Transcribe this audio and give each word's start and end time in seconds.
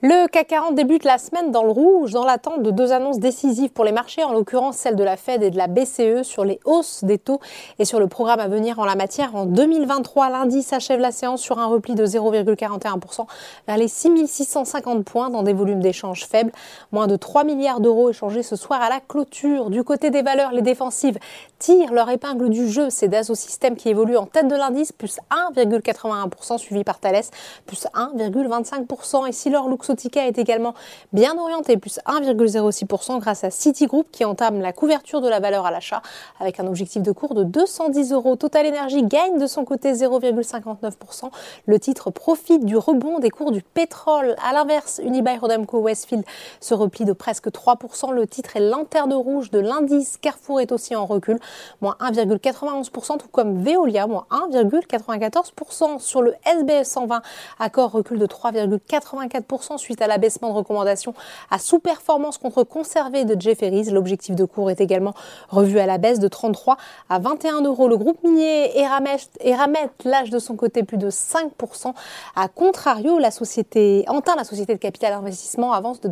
Le 0.00 0.28
CAC 0.28 0.46
40 0.46 0.74
débute 0.76 1.02
la 1.02 1.18
semaine 1.18 1.50
dans 1.50 1.64
le 1.64 1.72
rouge, 1.72 2.12
dans 2.12 2.24
l'attente 2.24 2.62
de 2.62 2.70
deux 2.70 2.92
annonces 2.92 3.18
décisives 3.18 3.70
pour 3.70 3.84
les 3.84 3.90
marchés, 3.90 4.22
en 4.22 4.32
l'occurrence 4.32 4.76
celle 4.76 4.94
de 4.94 5.02
la 5.02 5.16
Fed 5.16 5.42
et 5.42 5.50
de 5.50 5.56
la 5.56 5.66
BCE 5.66 6.22
sur 6.22 6.44
les 6.44 6.60
hausses 6.64 7.02
des 7.02 7.18
taux 7.18 7.40
et 7.80 7.84
sur 7.84 7.98
le 7.98 8.06
programme 8.06 8.38
à 8.38 8.46
venir 8.46 8.78
en 8.78 8.84
la 8.84 8.94
matière. 8.94 9.34
En 9.34 9.44
2023, 9.44 10.30
lundi 10.30 10.62
s'achève 10.62 11.00
la 11.00 11.10
séance 11.10 11.42
sur 11.42 11.58
un 11.58 11.66
repli 11.66 11.96
de 11.96 12.06
0,41% 12.06 13.26
vers 13.66 13.76
les 13.76 13.88
6650 13.88 15.04
points 15.04 15.30
dans 15.30 15.42
des 15.42 15.52
volumes 15.52 15.80
d'échanges 15.80 16.26
faibles. 16.26 16.52
Moins 16.92 17.08
de 17.08 17.16
3 17.16 17.42
milliards 17.42 17.80
d'euros 17.80 18.10
échangés 18.10 18.44
ce 18.44 18.54
soir 18.54 18.80
à 18.80 18.88
la 18.88 19.00
clôture. 19.00 19.68
Du 19.68 19.82
côté 19.82 20.10
des 20.10 20.22
valeurs, 20.22 20.52
les 20.52 20.62
défensives 20.62 21.18
tirent 21.58 21.92
leur 21.92 22.08
épingle 22.08 22.50
du 22.50 22.68
jeu. 22.68 22.88
C'est 22.90 23.08
Dassault 23.08 23.34
Systèmes 23.34 23.74
qui 23.74 23.88
évolue 23.88 24.16
en 24.16 24.26
tête 24.26 24.46
de 24.46 24.54
l'indice, 24.54 24.92
plus 24.92 25.18
1,81%, 25.56 26.56
suivi 26.56 26.84
par 26.84 27.00
Thales, 27.00 27.24
plus 27.66 27.88
1,25%. 27.96 29.26
Et 29.26 29.32
si 29.32 29.50
leur 29.50 29.66
Sotica 29.88 30.26
est 30.26 30.36
également 30.36 30.74
bien 31.14 31.38
orienté, 31.38 31.78
plus 31.78 31.98
1,06% 32.06 33.20
grâce 33.20 33.42
à 33.42 33.50
Citigroup 33.50 34.04
qui 34.12 34.26
entame 34.26 34.60
la 34.60 34.74
couverture 34.74 35.22
de 35.22 35.28
la 35.30 35.40
valeur 35.40 35.64
à 35.64 35.70
l'achat 35.70 36.02
avec 36.40 36.60
un 36.60 36.66
objectif 36.66 37.02
de 37.02 37.10
cours 37.10 37.34
de 37.34 37.42
210 37.42 38.12
euros. 38.12 38.36
Total 38.36 38.66
Energy 38.66 39.02
gagne 39.02 39.38
de 39.38 39.46
son 39.46 39.64
côté 39.64 39.94
0,59%. 39.94 41.30
Le 41.64 41.78
titre 41.78 42.10
profite 42.10 42.66
du 42.66 42.76
rebond 42.76 43.18
des 43.18 43.30
cours 43.30 43.50
du 43.50 43.62
pétrole. 43.62 44.36
À 44.46 44.52
l'inverse, 44.52 45.00
Unibail 45.02 45.38
Rodamco 45.38 45.78
Westfield 45.78 46.24
se 46.60 46.74
replie 46.74 47.06
de 47.06 47.14
presque 47.14 47.48
3%. 47.48 48.12
Le 48.12 48.26
titre 48.26 48.58
est 48.58 48.68
lanterne 48.68 49.14
rouge 49.14 49.50
de 49.50 49.58
l'indice. 49.58 50.18
Carrefour 50.18 50.60
est 50.60 50.70
aussi 50.70 50.96
en 50.96 51.06
recul, 51.06 51.38
moins 51.80 51.96
1,91%, 52.00 53.16
tout 53.16 53.28
comme 53.28 53.62
Veolia, 53.62 54.06
moins 54.06 54.26
1,94%. 54.30 55.98
Sur 55.98 56.20
le 56.20 56.34
SBF 56.44 56.86
120, 56.86 57.22
accord 57.58 57.92
recul 57.92 58.18
de 58.18 58.26
3,84% 58.26 59.77
suite 59.78 60.02
à 60.02 60.06
l'abaissement 60.06 60.50
de 60.50 60.54
recommandation 60.54 61.14
à 61.50 61.58
sous-performance 61.58 62.38
contre 62.38 62.64
conservé 62.64 63.24
de 63.24 63.40
Jefferies. 63.40 63.90
L'objectif 63.90 64.34
de 64.34 64.44
cours 64.44 64.70
est 64.70 64.80
également 64.80 65.14
revu 65.48 65.78
à 65.78 65.86
la 65.86 65.98
baisse 65.98 66.18
de 66.18 66.28
33 66.28 66.76
à 67.08 67.18
21 67.18 67.62
euros. 67.62 67.88
Le 67.88 67.96
groupe 67.96 68.22
minier 68.22 68.78
Eramet 68.78 69.90
lâche 70.04 70.30
de 70.30 70.38
son 70.38 70.56
côté 70.56 70.82
plus 70.82 70.98
de 70.98 71.10
5%. 71.10 71.94
À 72.36 72.48
contrario, 72.48 73.18
la 73.18 73.30
société 73.30 74.04
Antin, 74.08 74.34
la 74.36 74.44
société 74.44 74.74
de 74.74 74.78
capital 74.80 75.12
investissement, 75.12 75.72
avance 75.72 76.00
de 76.00 76.08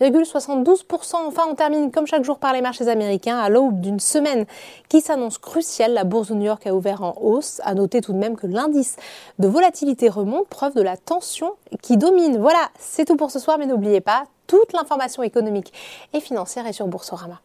2,72%. 0.00 1.16
Enfin, 1.26 1.42
on 1.50 1.54
termine 1.54 1.90
comme 1.90 2.06
chaque 2.06 2.24
jour 2.24 2.38
par 2.38 2.52
les 2.52 2.60
marchés 2.60 2.88
américains 2.88 3.38
à 3.38 3.48
l'aube 3.48 3.80
d'une 3.80 4.00
semaine 4.00 4.46
qui 4.88 5.00
s'annonce 5.00 5.38
cruciale. 5.38 5.92
La 5.92 6.04
bourse 6.04 6.28
de 6.28 6.34
New 6.34 6.46
York 6.46 6.66
a 6.66 6.74
ouvert 6.74 7.02
en 7.02 7.14
hausse. 7.20 7.60
À 7.64 7.74
noter 7.74 8.00
tout 8.00 8.12
de 8.12 8.18
même 8.18 8.36
que 8.36 8.46
l'indice 8.46 8.96
de 9.38 9.48
volatilité 9.48 10.08
remonte, 10.08 10.46
preuve 10.48 10.74
de 10.74 10.82
la 10.82 10.96
tension 10.96 11.52
qui 11.82 11.96
domine. 11.96 12.38
Voilà, 12.38 12.70
c'est 12.78 13.04
tout 13.04 13.16
pour 13.16 13.30
ce 13.30 13.38
soir, 13.38 13.58
mais 13.58 13.66
n'oubliez 13.66 14.00
pas, 14.00 14.24
toute 14.46 14.72
l'information 14.72 15.22
économique 15.22 15.72
et 16.12 16.20
financière 16.20 16.66
est 16.66 16.72
sur 16.72 16.86
Boursorama. 16.86 17.40